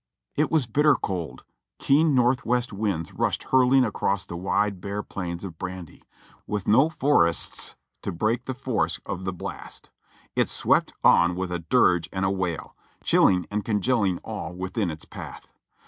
It 0.35 0.49
was 0.49 0.65
bitter 0.65 0.95
cold; 0.95 1.43
keen 1.77 2.15
northwest 2.15 2.73
winds 2.73 3.13
rushed 3.13 3.43
hurling 3.51 3.85
across 3.85 4.25
the 4.25 4.35
wide, 4.35 4.81
bare 4.81 5.03
plains 5.03 5.43
of 5.43 5.59
Brandy, 5.59 6.01
with 6.47 6.67
no 6.67 6.89
forests 6.89 7.75
to 8.01 8.11
break 8.11 8.45
the 8.45 8.55
force 8.55 8.99
of 9.05 9.25
the 9.25 9.31
blast; 9.31 9.91
it 10.35 10.49
swept 10.49 10.91
on 11.03 11.35
with 11.35 11.51
a 11.51 11.59
dirge 11.59 12.09
and 12.11 12.25
a 12.25 12.31
wail, 12.31 12.75
chilling 13.03 13.45
and 13.51 13.63
congealing 13.63 14.17
all 14.23 14.55
within 14.55 14.89
its 14.89 15.05
path. 15.05 15.47